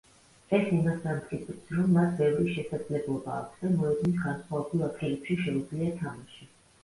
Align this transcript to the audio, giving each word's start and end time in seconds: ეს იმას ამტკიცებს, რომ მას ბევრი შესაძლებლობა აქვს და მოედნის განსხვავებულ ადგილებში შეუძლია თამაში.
ეს 0.57 0.69
იმას 0.75 1.03
ამტკიცებს, 1.09 1.67
რომ 1.79 1.91
მას 1.97 2.15
ბევრი 2.21 2.47
შესაძლებლობა 2.55 3.35
აქვს 3.41 3.61
და 3.65 3.71
მოედნის 3.81 4.17
განსხვავებულ 4.23 4.83
ადგილებში 4.89 5.37
შეუძლია 5.45 5.93
თამაში. 6.01 6.49